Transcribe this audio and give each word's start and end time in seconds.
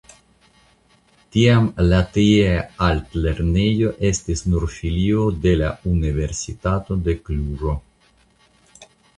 Tiam 1.35 1.67
la 1.91 1.99
tiea 2.15 2.55
altlernejo 2.87 3.93
estis 4.11 4.43
nur 4.55 4.67
filio 4.79 5.29
de 5.45 5.55
la 5.63 5.71
Universitato 5.95 6.99
de 7.09 7.17
Kluĵo. 7.29 7.77